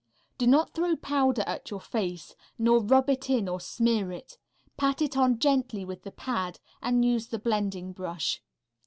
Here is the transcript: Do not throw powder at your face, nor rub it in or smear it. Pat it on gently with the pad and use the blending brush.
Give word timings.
Do 0.39 0.47
not 0.47 0.73
throw 0.73 0.95
powder 0.95 1.43
at 1.45 1.69
your 1.69 1.79
face, 1.79 2.35
nor 2.57 2.79
rub 2.81 3.07
it 3.07 3.29
in 3.29 3.47
or 3.47 3.59
smear 3.59 4.11
it. 4.11 4.39
Pat 4.75 4.99
it 4.99 5.15
on 5.15 5.37
gently 5.37 5.85
with 5.85 6.01
the 6.01 6.11
pad 6.11 6.59
and 6.81 7.05
use 7.05 7.27
the 7.27 7.37
blending 7.37 7.93
brush. 7.93 8.41